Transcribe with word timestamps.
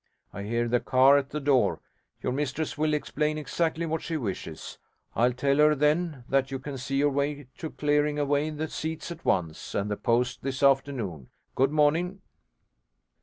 I 0.33 0.41
hear 0.41 0.67
the 0.67 0.79
car 0.79 1.15
at 1.19 1.29
the 1.29 1.39
door. 1.39 1.79
Your 2.23 2.31
mistress 2.33 2.75
will 2.75 2.95
explain 2.95 3.37
exactly 3.37 3.85
what 3.85 4.01
she 4.01 4.17
wishes. 4.17 4.79
I'll 5.15 5.31
tell 5.31 5.57
her, 5.57 5.75
then, 5.75 6.23
that 6.27 6.49
you 6.49 6.57
can 6.57 6.79
see 6.79 6.95
your 6.97 7.11
way 7.11 7.45
to 7.59 7.69
clearing 7.69 8.17
away 8.17 8.49
the 8.49 8.67
seats 8.67 9.11
at 9.11 9.23
once, 9.23 9.75
and 9.75 9.91
the 9.91 9.97
post 9.97 10.41
this 10.41 10.63
afternoon. 10.63 11.29
Good 11.53 11.69
morning.' 11.69 12.19